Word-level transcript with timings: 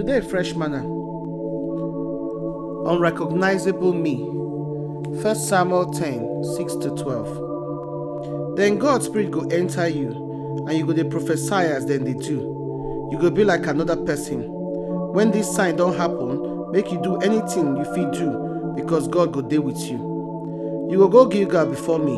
Today, 0.00 0.22
fresh 0.22 0.54
manna. 0.54 0.78
Unrecognizable 2.90 3.92
me. 3.92 4.16
1 4.16 5.34
Samuel 5.34 5.92
10 5.92 6.42
6 6.56 6.74
to 6.76 6.88
12. 6.96 8.56
Then 8.56 8.78
God's 8.78 9.04
Spirit 9.04 9.30
go 9.30 9.40
enter 9.50 9.86
you, 9.88 10.64
and 10.66 10.72
you 10.78 10.86
go 10.86 10.94
dey 10.94 11.04
prophesy 11.04 11.52
as 11.52 11.84
dem 11.84 12.04
dey 12.04 12.14
do. 12.14 13.08
You 13.12 13.18
go 13.20 13.28
be 13.28 13.44
like 13.44 13.66
another 13.66 13.94
person. 13.94 14.44
When 15.12 15.32
this 15.32 15.54
sign 15.54 15.76
don't 15.76 15.94
happen, 15.98 16.72
make 16.72 16.90
you 16.90 17.02
do 17.02 17.18
anything 17.18 17.76
you 17.76 17.84
fit 17.94 18.10
do, 18.12 18.72
because 18.76 19.06
God 19.06 19.32
go 19.34 19.42
dey 19.42 19.58
with 19.58 19.82
you. 19.82 19.98
You 20.90 20.98
will 20.98 21.10
go 21.10 21.26
go 21.26 21.30
Gilgal 21.30 21.66
before 21.66 21.98
me. 21.98 22.16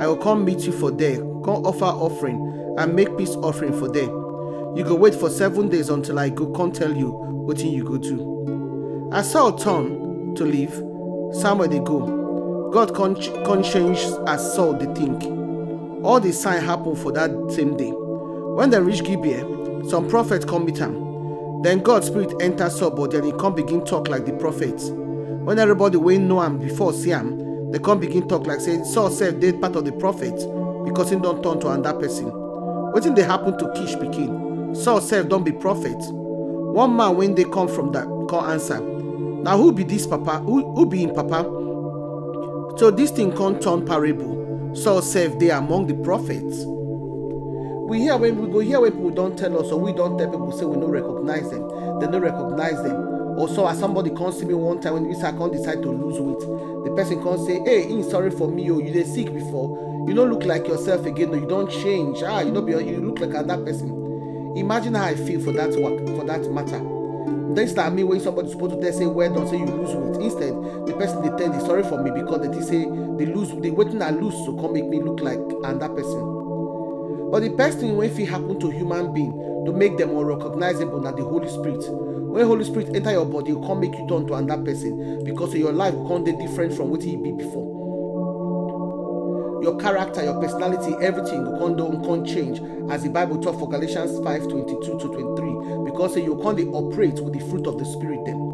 I 0.00 0.06
will 0.06 0.16
come 0.16 0.44
meet 0.44 0.60
you 0.60 0.70
for 0.70 0.92
there, 0.92 1.16
come 1.16 1.66
offer 1.66 1.86
offering, 1.86 2.76
and 2.78 2.94
make 2.94 3.18
peace 3.18 3.34
offering 3.34 3.76
for 3.76 3.88
there. 3.88 4.25
You 4.76 4.84
go 4.84 4.94
wait 4.94 5.14
for 5.14 5.30
seven 5.30 5.70
days 5.70 5.88
until 5.88 6.18
I 6.18 6.28
go 6.28 6.48
come 6.50 6.70
tell 6.70 6.94
you 6.94 7.10
wetin 7.48 7.72
you 7.72 7.82
go 7.82 7.96
do. 7.96 9.08
As 9.10 9.30
Saul 9.32 9.56
turn 9.56 10.34
to 10.34 10.44
leave, 10.44 10.74
Samuel 11.40 11.68
dey 11.68 11.78
go. 11.78 12.70
God 12.74 12.94
come, 12.94 13.14
come 13.46 13.62
change 13.62 14.00
as 14.26 14.54
Saul 14.54 14.74
dey 14.74 14.92
think. 14.92 15.24
All 16.04 16.20
the 16.20 16.30
sign 16.30 16.62
happen 16.62 16.94
for 16.94 17.10
that 17.12 17.30
same 17.50 17.74
day. 17.78 17.88
When 17.90 18.68
they 18.68 18.78
reach 18.78 19.02
Gibeah, 19.02 19.88
some 19.88 20.08
prophets 20.10 20.44
come 20.44 20.66
meet 20.66 20.76
him. 20.76 21.62
Then 21.62 21.78
God 21.78 22.04
spirit 22.04 22.34
enter 22.42 22.68
Saul 22.68 22.90
body 22.90 23.16
and 23.16 23.24
he 23.24 23.32
come 23.32 23.54
begin 23.54 23.82
talk 23.82 24.08
like 24.08 24.26
the 24.26 24.34
prophets. 24.34 24.90
When 24.90 25.58
everybody 25.58 25.96
wey 25.96 26.18
know 26.18 26.42
am 26.42 26.58
before 26.58 26.92
see 26.92 27.12
am, 27.12 27.70
they 27.72 27.78
come 27.78 27.98
begin 27.98 28.28
talk 28.28 28.46
like 28.46 28.60
say 28.60 28.84
Saul 28.84 29.08
said 29.08 29.40
they 29.40 29.54
part 29.54 29.74
of 29.74 29.86
the 29.86 29.92
prophets 29.92 30.44
because 30.84 31.08
he 31.08 31.16
don't 31.16 31.42
turn 31.42 31.60
to 31.60 31.68
another 31.70 31.98
person. 31.98 32.26
What 32.26 33.02
did 33.02 33.16
they 33.16 33.22
happen 33.22 33.56
to 33.56 33.72
Kish 33.72 33.94
pikin? 33.94 34.45
Saul 34.82 35.00
said, 35.00 35.28
Don't 35.28 35.44
be 35.44 35.52
prophet. 35.52 35.96
One 36.10 36.96
man 36.96 37.16
when 37.16 37.34
they 37.34 37.44
come 37.44 37.68
from 37.68 37.92
that 37.92 38.04
call 38.28 38.44
answer. 38.46 38.80
Now 38.80 39.56
who 39.56 39.72
be 39.72 39.82
this 39.84 40.06
papa? 40.06 40.38
Who, 40.38 40.74
who 40.74 40.86
be 40.86 40.98
him 40.98 41.14
papa? 41.14 41.44
So 42.78 42.90
this 42.90 43.10
thing 43.10 43.32
come 43.32 43.58
turn 43.58 43.86
parable. 43.86 44.74
Saul 44.74 45.00
sef 45.00 45.38
dey 45.38 45.50
among 45.50 45.86
the 45.86 45.94
prophets. 45.94 46.64
We 46.66 48.00
hear 48.00 48.16
when 48.18 48.38
we 48.42 48.48
go 48.52 48.58
hear 48.58 48.80
when 48.80 48.92
people 48.92 49.10
don't 49.10 49.38
tell 49.38 49.58
us 49.58 49.72
or 49.72 49.80
we 49.80 49.92
don't 49.92 50.18
tell 50.18 50.28
people 50.30 50.52
say 50.52 50.64
we 50.66 50.74
don't 50.74 50.90
recognize 50.90 51.48
them. 51.50 51.62
They 52.00 52.06
don't 52.06 52.20
recognize 52.20 52.82
them. 52.82 52.96
Or 53.38 53.48
so 53.48 53.66
as 53.66 53.78
somebody 53.78 54.10
come 54.10 54.32
see 54.32 54.44
me 54.44 54.54
one 54.54 54.80
time 54.80 54.94
when 54.94 55.10
Isa 55.10 55.32
come 55.32 55.52
decide 55.52 55.82
to 55.82 55.90
lose 55.90 56.18
weight, 56.20 56.40
the 56.84 56.92
person 56.94 57.22
can't 57.22 57.40
say, 57.46 57.60
"Hey, 57.64 57.86
he 57.86 58.02
sorry 58.02 58.30
for 58.30 58.48
me. 58.48 58.70
Oh, 58.70 58.78
you 58.80 58.92
dey 58.92 59.04
sick 59.04 59.32
before. 59.32 60.04
You 60.08 60.14
don't 60.14 60.30
look 60.30 60.44
like 60.44 60.66
yourself 60.68 61.06
again. 61.06 61.30
No, 61.30 61.38
you 61.38 61.46
don 61.46 61.68
change. 61.70 62.22
Ah, 62.22 62.40
you 62.40 62.50
no 62.52 62.60
be. 62.60 62.72
You 62.72 63.00
look 63.00 63.20
like 63.20 63.30
another 63.34 63.64
person." 63.64 64.05
Imagine 64.56 64.94
how 64.94 65.04
I 65.04 65.14
feel 65.14 65.40
for 65.40 65.52
that 65.52 65.70
work 65.76 65.98
for 66.16 66.24
that 66.24 66.50
matter. 66.50 66.80
This 67.54 67.74
na 67.74 67.90
me 67.90 68.04
when 68.04 68.20
somebody 68.20 68.50
supposed 68.50 68.74
to 68.74 68.80
tell 68.80 68.92
say 68.92 69.06
well 69.06 69.32
done 69.32 69.46
say 69.48 69.58
you 69.58 69.66
lose 69.66 69.94
weight. 69.94 70.24
Instead, 70.24 70.52
the 70.86 70.94
person 70.98 71.22
they 71.22 71.28
tell 71.36 71.52
dey 71.52 71.58
sorry 71.66 71.82
for 71.82 72.02
me 72.02 72.10
because 72.10 72.40
they 72.48 72.60
say 72.62 72.84
they 73.16 73.26
lose 73.26 73.50
they 73.62 73.70
waiting 73.70 74.00
I 74.02 74.10
lose 74.10 74.34
so 74.46 74.54
come 74.56 74.72
make 74.72 74.86
me 74.88 75.00
look 75.00 75.20
like 75.20 75.38
another 75.64 75.88
person. 75.94 77.30
But 77.30 77.40
the 77.40 77.50
best 77.50 77.78
thing 77.80 77.96
wey 77.96 78.08
fit 78.08 78.28
happen 78.28 78.58
to 78.60 78.70
human 78.70 79.12
being 79.12 79.32
to 79.66 79.72
make 79.72 79.98
them 79.98 80.16
unrecognizable 80.16 81.00
na 81.02 81.12
the 81.12 81.24
Holy 81.24 81.48
Spirit. 81.48 81.84
When 81.90 82.46
Holy 82.46 82.64
Spirit 82.64 82.94
enter 82.94 83.12
your 83.12 83.26
body, 83.26 83.52
go 83.52 83.60
come 83.66 83.80
make 83.80 83.92
you 83.92 84.06
turn 84.08 84.26
to 84.26 84.34
another 84.34 84.62
person 84.62 85.22
because 85.24 85.54
your 85.54 85.72
life 85.72 85.92
go 85.94 86.08
come 86.08 86.24
different 86.24 86.72
from 86.74 86.90
what 86.90 87.02
e 87.04 87.16
be 87.16 87.32
before. 87.32 87.65
Your 89.62 89.76
character, 89.78 90.22
your 90.22 90.40
personality, 90.40 90.94
everything 91.00 91.44
go 91.44 91.58
come 91.58 91.76
don 91.76 92.04
come 92.04 92.24
change 92.24 92.60
as 92.90 93.02
the 93.02 93.08
Bible 93.08 93.40
talk 93.40 93.58
for 93.58 93.68
Galatians 93.68 94.18
5 94.22 94.42
22 94.48 94.98
to 94.98 95.08
23 95.08 95.84
because 95.84 96.14
say 96.14 96.22
you 96.22 96.36
dey 96.54 96.64
operate 96.66 97.18
with 97.20 97.32
the 97.32 97.40
fruit 97.50 97.66
of 97.66 97.78
the 97.78 97.84
Spirit 97.84 98.24
dem. 98.24 98.46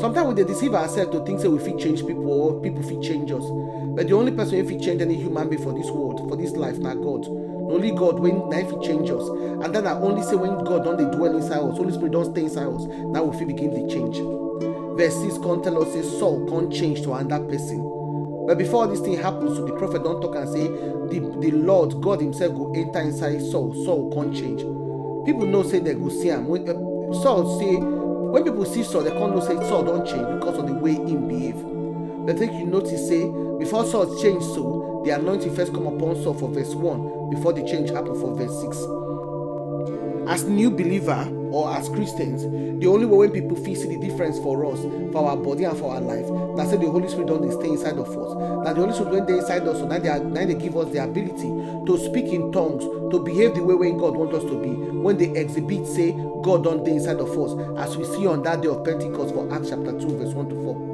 Sometimes 0.00 0.34
we 0.34 0.44
deceive 0.44 0.74
ourselves 0.74 1.10
to 1.12 1.24
think 1.24 1.40
that 1.40 1.50
we 1.50 1.58
fit 1.58 1.78
change 1.78 2.00
people 2.06 2.30
or 2.30 2.60
people 2.60 2.82
fit 2.82 3.02
change 3.02 3.30
us. 3.30 3.44
But 3.94 4.08
the 4.08 4.14
only 4.14 4.32
person 4.32 4.58
wey 4.58 4.66
fit 4.66 4.82
change 4.82 5.02
any 5.02 5.14
human 5.16 5.48
being 5.48 5.62
for 5.62 5.72
this 5.72 5.90
world, 5.90 6.28
for 6.28 6.36
this 6.36 6.52
life, 6.52 6.78
na 6.78 6.94
God. 6.94 7.26
Only 7.26 7.92
God 7.92 8.18
when 8.18 8.50
him 8.52 8.66
fit 8.70 8.82
change 8.82 9.10
us. 9.10 9.28
And 9.28 9.74
then 9.74 9.86
I 9.86 9.92
only 9.92 10.22
say 10.22 10.36
when 10.36 10.64
God 10.64 10.84
don 10.84 10.96
dey 10.96 11.16
dwell 11.16 11.36
inside 11.36 11.58
us, 11.58 11.76
Holy 11.76 11.92
Spirit 11.92 12.12
don't 12.12 12.32
stay 12.32 12.44
inside 12.44 12.66
us, 12.66 12.84
now 12.86 13.24
we 13.24 13.38
fit 13.38 13.48
begin 13.48 13.70
dey 13.74 13.92
change. 13.92 14.16
Verse 14.96 15.14
6 15.22 15.38
come 15.38 15.62
tell 15.62 15.82
us 15.82 15.92
say 15.92 16.02
Saul 16.02 16.46
come 16.48 16.70
change 16.70 17.02
to 17.02 17.12
another 17.14 17.44
person. 17.44 17.89
But 18.50 18.58
before 18.58 18.88
this 18.88 18.98
thing 18.98 19.16
happens, 19.16 19.56
so 19.58 19.64
the 19.64 19.74
prophet 19.74 20.02
don't 20.02 20.20
talk 20.20 20.34
and 20.34 20.48
say, 20.48 20.66
the, 20.66 21.20
the 21.38 21.52
Lord, 21.52 22.02
God 22.02 22.20
Himself, 22.20 22.52
go 22.52 22.72
enter 22.74 22.98
inside 22.98 23.40
Saul. 23.42 23.72
Saul 23.84 24.12
can't 24.12 24.34
change. 24.34 24.62
People 25.24 25.46
know 25.46 25.62
say 25.62 25.78
they 25.78 25.94
go 25.94 26.08
see 26.08 26.30
him. 26.30 26.48
When 26.48 26.68
uh, 26.68 26.72
Saul 27.22 27.60
say, 27.60 27.76
when 27.76 28.42
people 28.42 28.64
see 28.64 28.82
Saul, 28.82 29.04
they 29.04 29.12
can't 29.12 29.36
know 29.36 29.40
say 29.40 29.54
Saul 29.68 29.84
don't 29.84 30.04
change 30.04 30.26
because 30.40 30.58
of 30.58 30.66
the 30.66 30.74
way 30.74 30.94
him 30.94 31.28
behave. 31.28 31.62
But 32.26 32.38
think 32.38 32.52
you 32.54 32.66
notice 32.66 33.06
say 33.06 33.30
before 33.60 33.84
Saul 33.84 34.20
change 34.20 34.42
so 34.42 35.00
the 35.04 35.12
anointing 35.12 35.54
first 35.54 35.72
come 35.72 35.86
upon 35.86 36.20
Saul 36.20 36.34
for 36.34 36.48
verse 36.48 36.74
1 36.74 37.30
before 37.30 37.52
the 37.52 37.62
change 37.62 37.90
happen 37.90 38.18
for 38.18 38.34
verse 38.34 38.60
6. 38.62 38.76
As 40.28 40.42
new 40.42 40.72
believer 40.72 41.24
or 41.52 41.70
as 41.74 41.88
Christians, 41.88 42.42
the 42.80 42.86
only 42.86 43.06
way 43.06 43.28
when 43.28 43.32
people 43.32 43.56
feel 43.56 43.74
see 43.74 43.94
the 43.94 43.98
difference 43.98 44.38
for 44.38 44.64
us, 44.66 44.80
for 45.12 45.28
our 45.28 45.36
body 45.36 45.64
and 45.64 45.76
for 45.78 45.94
our 45.94 46.00
life, 46.00 46.26
that 46.56 46.68
say 46.68 46.76
the 46.76 46.90
Holy 46.90 47.08
Spirit 47.08 47.28
don't 47.28 47.52
stay 47.52 47.68
inside 47.68 47.98
of 47.98 48.08
us. 48.08 48.64
That 48.64 48.76
the 48.76 48.80
Holy 48.80 48.92
Spirit 48.92 49.12
when 49.12 49.26
they 49.26 49.38
inside 49.38 49.66
us, 49.66 49.78
so 49.78 49.86
now 49.86 49.98
they 49.98 50.08
are, 50.08 50.20
now 50.20 50.46
they 50.46 50.54
give 50.54 50.76
us 50.76 50.90
the 50.92 51.02
ability 51.02 51.48
to 51.86 51.98
speak 51.98 52.26
in 52.26 52.52
tongues, 52.52 52.84
to 53.12 53.18
behave 53.18 53.54
the 53.54 53.62
way 53.62 53.74
when 53.74 53.98
God 53.98 54.16
wants 54.16 54.34
us 54.36 54.44
to 54.44 54.62
be. 54.62 54.70
When 54.70 55.18
they 55.18 55.30
exhibit, 55.38 55.86
say 55.86 56.12
God 56.42 56.64
don't 56.64 56.84
they 56.84 56.92
inside 56.92 57.18
of 57.18 57.30
us, 57.36 57.52
as 57.78 57.96
we 57.96 58.04
see 58.04 58.26
on 58.26 58.42
that 58.44 58.62
day 58.62 58.68
of 58.68 58.84
Pentecost 58.84 59.34
for 59.34 59.52
Acts 59.52 59.70
chapter 59.70 59.92
2, 59.92 60.18
verse 60.18 60.34
1 60.34 60.48
to 60.48 60.54
4. 60.54 60.90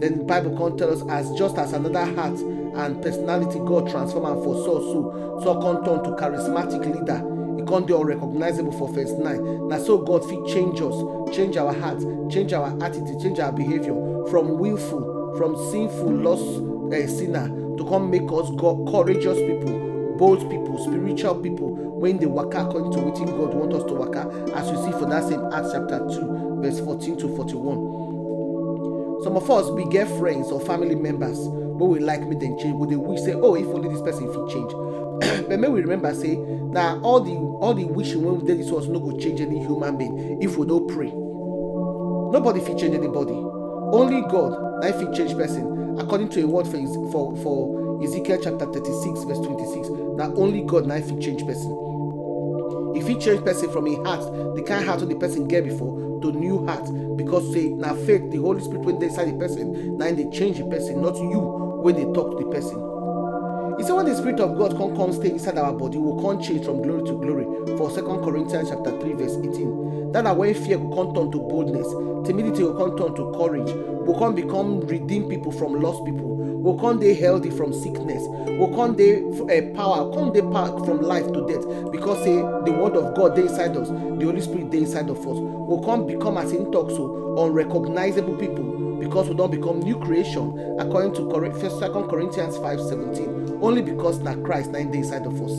Then 0.00 0.18
the 0.18 0.24
Bible 0.24 0.56
can 0.56 0.76
tell 0.76 0.92
us 0.92 1.02
as 1.08 1.36
just 1.38 1.56
as 1.56 1.72
another 1.72 2.04
heart 2.04 2.38
and 2.76 3.02
personality 3.02 3.58
God 3.60 3.90
transform 3.90 4.26
and 4.26 4.44
for 4.44 4.54
Saul 4.54 4.80
so 4.92 5.40
Saul 5.42 5.62
come 5.62 5.84
turn 5.84 6.04
to 6.04 6.10
charismatic 6.22 6.84
leader 6.84 7.35
e 7.66 7.68
come 7.68 7.86
dey 7.86 7.94
unrecognizable 7.94 8.72
for 8.72 8.88
verse 8.88 9.12
9 9.12 9.68
Now, 9.68 9.78
so 9.78 9.98
god 9.98 10.24
fit 10.28 10.44
change 10.46 10.80
us 10.80 10.94
change 11.34 11.56
our 11.56 11.72
heart 11.72 12.00
change 12.30 12.52
our 12.52 12.68
attitude 12.82 13.20
change 13.20 13.38
our 13.40 13.52
behaviour 13.52 13.94
from 14.30 14.58
willful 14.58 15.34
from 15.36 15.56
sinful 15.70 16.12
lost 16.12 16.44
uh, 16.92 17.06
sinner 17.08 17.48
to 17.76 17.84
come 17.88 18.10
make 18.10 18.30
us 18.32 18.50
god 18.56 18.86
courageous 18.90 19.38
people 19.38 19.76
bold 20.16 20.48
people 20.50 20.78
spiritual 20.78 21.34
people. 21.34 21.74
When 21.96 22.18
they 22.18 22.26
waka 22.26 22.66
according 22.66 22.92
to 22.92 22.98
wetin 22.98 23.26
god 23.36 23.54
want 23.54 23.72
us 23.74 23.84
to 23.84 23.94
waka 23.94 24.28
as 24.54 24.70
we 24.70 24.76
see 24.84 24.92
for 24.92 25.06
that 25.06 25.24
same 25.24 25.42
acts 25.52 25.72
chapter 25.72 25.98
2 25.98 26.60
verse 26.62 26.80
14 26.80 27.16
to 27.18 27.36
41 27.36 29.22
some 29.24 29.36
of 29.36 29.50
us 29.50 29.70
we 29.70 29.84
get 29.88 30.06
friends 30.18 30.50
or 30.50 30.60
family 30.60 30.94
members 30.94 31.38
wey 31.78 31.98
we 31.98 32.00
like 32.00 32.26
make 32.26 32.38
dem 32.40 32.58
change 32.58 32.74
we 32.74 32.86
dey 32.88 32.96
wish 32.96 33.20
say 33.20 33.32
oh 33.34 33.54
if 33.54 33.66
only 33.66 33.88
this 33.88 34.02
person 34.02 34.26
fit 34.32 34.48
change. 34.52 34.72
But 35.48 35.60
make 35.60 35.70
we 35.70 35.80
remember 35.80 36.12
say 36.14 36.36
na 36.36 37.00
all 37.02 37.20
the 37.20 37.32
all 37.36 37.74
the 37.74 37.84
wishing 37.84 38.22
wey 38.22 38.32
we 38.32 38.46
dey 38.46 38.54
this 38.54 38.70
world 38.70 38.88
no 38.88 38.98
go 39.00 39.16
change 39.18 39.40
any 39.40 39.58
human 39.60 39.96
being 39.96 40.42
if 40.42 40.56
we 40.56 40.66
no 40.66 40.80
pray. 40.80 41.12
Nobody 42.32 42.60
fit 42.60 42.78
change 42.78 42.94
anybody. 42.94 43.32
Only 43.34 44.20
god 44.30 44.82
na 44.82 44.92
fit 44.92 45.12
change 45.14 45.32
person. 45.34 45.98
According 45.98 46.28
to 46.30 46.42
a 46.42 46.46
word 46.46 46.66
for 46.66 46.78
for 47.12 47.36
for 47.38 48.02
ezekiel 48.04 48.38
chapter 48.42 48.66
thirty-six 48.66 49.24
verse 49.24 49.38
twenty-six 49.38 49.88
na 50.16 50.26
only 50.36 50.62
god 50.62 50.86
na 50.86 50.96
fit 51.00 51.20
change 51.20 51.44
person. 51.46 51.72
E 52.96 53.00
fit 53.00 53.20
change 53.20 53.44
person 53.44 53.70
from 53.70 53.86
a 53.86 53.94
heart 54.04 54.24
the 54.56 54.62
kind 54.62 54.84
heart 54.84 55.00
wey 55.02 55.08
the 55.08 55.16
person 55.16 55.46
get 55.46 55.64
before 55.64 56.20
to 56.20 56.32
new 56.32 56.66
heart 56.66 56.84
because 57.16 57.50
say 57.52 57.68
na 57.68 57.94
faith 58.06 58.30
the 58.30 58.38
holy 58.38 58.60
spirit 58.60 58.80
wey 58.84 58.92
dey 58.98 59.06
inside 59.06 59.28
the 59.32 59.38
person 59.38 59.96
na 59.98 60.06
im 60.06 60.16
dey 60.16 60.28
change 60.30 60.58
the 60.58 60.64
person 60.64 61.00
not 61.00 61.14
you 61.16 61.65
wey 61.86 61.92
dey 61.92 62.12
talk 62.12 62.32
to 62.36 62.44
the 62.44 62.50
person. 62.50 62.76
E 63.78 63.84
say 63.84 63.92
when 63.92 64.06
the 64.06 64.14
spirit 64.16 64.40
of 64.40 64.58
god 64.58 64.76
come 64.76 64.96
come 64.96 65.12
stay 65.12 65.30
inside 65.30 65.56
our 65.56 65.72
body 65.72 65.98
we 65.98 66.20
come 66.20 66.42
change 66.42 66.64
from 66.64 66.82
glory 66.82 67.04
to 67.04 67.12
glory. 67.12 67.44
For 67.78 67.90
second 67.90 68.24
corinthians 68.24 68.70
chapter 68.70 68.90
three 69.00 69.12
verse 69.12 69.36
eighteen. 69.38 70.10
That 70.12 70.24
na 70.24 70.32
when 70.34 70.52
fear 70.54 70.78
go 70.78 70.88
come 70.94 71.14
turn 71.14 71.30
to 71.30 71.38
boldness 71.38 71.86
timidity 72.26 72.62
will 72.64 72.74
come 72.74 72.96
turn 72.98 73.14
to 73.14 73.30
courage 73.38 73.70
we 74.06 74.14
come 74.18 74.34
become 74.34 74.80
redeem 74.80 75.28
people 75.28 75.52
from 75.52 75.80
lost 75.80 76.04
people 76.04 76.34
we 76.36 76.80
come 76.80 76.98
dey 76.98 77.14
healthy 77.14 77.50
from 77.50 77.72
sickness 77.72 78.22
we 78.58 78.66
come 78.74 78.96
dey 78.96 79.22
uh, 79.22 79.74
power 79.76 80.10
come 80.14 80.32
dey 80.32 80.40
power 80.42 80.84
from 80.84 81.00
life 81.02 81.26
to 81.32 81.46
death 81.46 81.64
because 81.92 82.18
say 82.24 82.34
the 82.66 82.72
word 82.72 82.96
of 82.96 83.14
god 83.14 83.36
they 83.36 83.42
inside 83.42 83.76
us 83.76 83.88
the 83.90 84.24
holy 84.24 84.40
spirit 84.40 84.70
they 84.72 84.78
inside 84.78 85.08
of 85.10 85.18
us. 85.18 85.38
We 85.38 85.84
come 85.84 86.06
become 86.06 86.38
as 86.38 86.50
so 86.50 87.36
unrecognizable 87.38 88.34
people 88.36 88.95
because 89.06 89.28
we 89.28 89.36
don't 89.36 89.52
become 89.52 89.78
new 89.80 89.96
creation 90.00 90.76
according 90.80 91.14
to 91.14 91.30
first 91.60 91.78
second 91.78 92.08
corinthians 92.08 92.58
five 92.58 92.80
seventeen. 92.80 93.58
Only 93.62 93.80
because 93.80 94.18
na 94.18 94.34
christ 94.34 94.70
na 94.72 94.78
inside 94.78 95.24
of 95.26 95.40
us. 95.40 95.54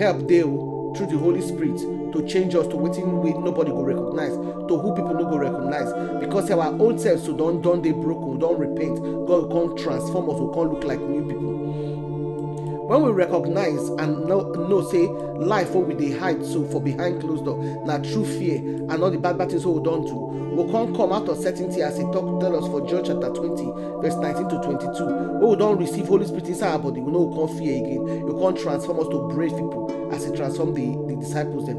Help 0.00 0.26
dey 0.26 0.42
oh, 0.44 0.94
through 0.96 1.08
the 1.08 1.18
holy 1.18 1.42
spirit 1.42 1.76
to 2.12 2.26
change 2.26 2.54
us 2.54 2.66
to 2.68 2.76
wetin 2.76 3.20
we 3.22 3.32
nobody 3.34 3.70
go 3.70 3.82
recognize 3.82 4.32
to 4.32 4.78
who 4.78 4.94
people 4.94 5.12
no 5.14 5.24
go 5.28 5.36
recognize. 5.36 5.92
Because 6.20 6.50
our 6.50 6.72
old 6.80 6.98
self 7.00 7.20
so 7.20 7.34
oh, 7.34 7.36
don 7.36 7.60
don 7.60 7.82
dey 7.82 7.92
broken 7.92 8.30
we 8.32 8.38
don 8.38 8.58
repent. 8.58 8.96
God 9.26 9.50
go 9.50 9.66
come 9.68 9.76
transform 9.76 10.30
us 10.30 10.40
we 10.40 10.54
come 10.54 10.72
look 10.72 10.84
like 10.84 11.00
new 11.00 11.26
people 11.28 12.17
when 12.88 13.02
we 13.02 13.10
recognize 13.12 13.86
and 14.00 14.24
know, 14.26 14.40
know 14.52 14.80
say 14.90 15.06
life 15.36 15.72
what 15.72 15.86
we 15.86 15.92
dey 15.94 16.16
hide 16.18 16.42
so 16.44 16.64
for 16.68 16.80
behind 16.80 17.20
closed 17.20 17.44
door 17.44 17.58
na 17.84 17.98
true 17.98 18.24
fear 18.24 18.56
and 18.88 19.02
all 19.02 19.10
the 19.10 19.18
bad 19.18 19.36
bad 19.36 19.50
things 19.50 19.66
wey 19.66 19.74
we 19.74 19.82
don 19.84 20.06
do 20.06 20.14
we 20.16 20.72
come 20.72 20.96
come 20.96 21.12
out 21.12 21.28
of 21.28 21.36
certainty 21.36 21.82
as 21.82 21.98
he 21.98 22.02
talk 22.04 22.40
tell 22.40 22.56
us 22.56 22.66
for 22.70 22.80
john 22.88 23.04
chapter 23.04 23.28
twenty 23.28 23.66
verse 24.00 24.16
nineteen 24.16 24.48
to 24.48 24.56
twenty-two. 24.62 25.06
We 25.46 25.56
don 25.56 25.76
receive 25.76 26.08
holy 26.08 26.26
spirit 26.26 26.48
inside 26.48 26.72
our 26.72 26.78
body 26.78 27.00
we 27.02 27.12
no 27.12 27.26
go 27.26 27.46
come 27.46 27.58
fear 27.58 27.76
again. 27.76 28.24
We 28.26 28.32
come 28.40 28.56
transform 28.56 29.00
us 29.00 29.08
to 29.08 29.28
brave 29.28 29.50
people 29.52 30.08
as 30.10 30.24
he 30.24 30.34
transform 30.34 30.72
the 30.72 30.86
the 31.12 31.16
disciples 31.20 31.66
dem 31.66 31.76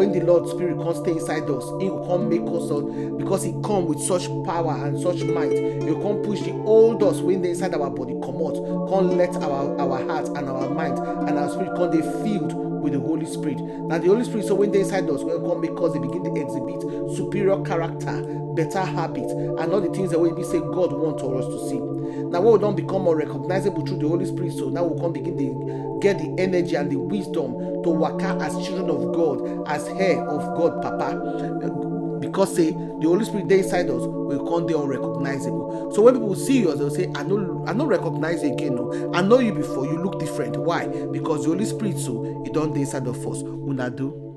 when 0.00 0.12
the 0.12 0.20
lord 0.20 0.48
spirit 0.48 0.78
come 0.78 0.94
stay 0.94 1.10
inside 1.12 1.42
us 1.50 1.62
he 1.78 1.86
go 1.88 2.02
come 2.06 2.26
make 2.26 2.40
us 2.40 2.70
all 2.72 2.80
because 3.18 3.42
he 3.42 3.52
come 3.62 3.84
with 3.84 4.00
such 4.00 4.28
power 4.46 4.72
and 4.86 4.98
such 4.98 5.22
might. 5.24 5.52
He 5.52 5.80
go 5.92 6.00
come 6.00 6.22
push 6.22 6.40
the 6.40 6.52
old 6.64 7.02
us 7.02 7.20
wey 7.20 7.36
dey 7.36 7.50
inside 7.50 7.74
our 7.74 7.90
body 7.90 8.14
come 8.24 8.36
out, 8.40 8.56
come 8.88 9.18
let 9.18 9.28
our 9.36 9.78
our 9.78 10.02
heart 10.06 10.26
and 10.38 10.48
our 10.48 10.70
mind 10.70 10.98
and 11.28 11.38
our 11.38 11.50
spirit 11.50 11.76
come 11.76 11.90
dey 11.90 12.00
filled 12.24 12.54
with 12.80 12.94
the 12.94 12.98
holy 12.98 13.26
spirit. 13.26 13.58
Now 13.60 13.98
the 13.98 14.06
holy 14.08 14.24
spirit 14.24 14.46
so 14.46 14.54
when 14.54 14.72
they 14.72 14.80
inside 14.80 15.04
us 15.10 15.22
wey 15.22 15.34
come 15.36 15.60
us 15.84 15.92
dey 15.92 15.98
begin 15.98 16.24
to 16.24 16.32
exhibit 16.40 16.80
superior 17.14 17.60
character 17.60 18.22
better 18.56 18.80
habit 18.80 19.30
and 19.30 19.70
all 19.70 19.82
the 19.82 19.92
things 19.92 20.12
that 20.12 20.18
be 20.18 20.42
say 20.44 20.60
god 20.60 20.92
want 20.94 21.20
for 21.20 21.36
us 21.36 21.44
to 21.44 21.68
see. 21.68 21.76
When 21.76 22.42
we 22.42 22.58
don 22.58 22.74
become 22.74 23.02
more 23.02 23.16
recognizable 23.16 23.84
through 23.84 23.98
the 23.98 24.08
holy 24.08 24.24
spirit 24.24 24.52
so 24.54 24.70
now 24.70 24.84
we 24.84 24.98
come 24.98 25.12
begin 25.12 25.36
to 25.36 25.98
get 26.00 26.18
the 26.18 26.34
energy 26.40 26.74
and 26.76 26.90
the 26.90 26.96
wisdom 26.96 27.82
to 27.82 27.90
waka 27.90 28.38
as 28.40 28.52
children 28.66 28.88
of 28.90 29.12
god 29.14 29.68
as 29.68 29.86
heir 29.98 30.22
of 30.28 30.56
god 30.56 30.82
papa. 30.82 32.18
Because 32.20 32.54
say 32.54 32.70
the 32.72 33.06
holy 33.08 33.24
spirit 33.24 33.48
dey 33.48 33.58
inside 33.60 33.88
us 33.88 34.02
we 34.06 34.36
come 34.48 34.66
dey 34.66 34.74
unrecognizable. 34.74 35.90
So 35.94 36.02
when 36.02 36.14
people 36.14 36.34
see 36.36 36.60
you, 36.60 36.72
they 36.72 36.78
go 36.78 36.88
say 36.90 37.10
i 37.14 37.22
no 37.22 37.64
i 37.66 37.72
no 37.72 37.86
recognize 37.86 38.42
you 38.42 38.52
again 38.52 38.74
No, 38.74 39.10
I 39.14 39.22
know 39.22 39.38
you 39.38 39.52
before. 39.52 39.86
You 39.86 40.02
look 40.02 40.20
different. 40.20 40.56
Why? 40.56 40.86
Because 41.10 41.44
the 41.44 41.48
holy 41.50 41.64
spirit 41.64 41.98
so 41.98 42.44
e 42.46 42.50
don 42.52 42.72
dey 42.72 42.80
inside 42.80 43.06
of 43.06 43.26
us. 43.26 43.42
Una 43.42 43.90
do. 43.90 44.29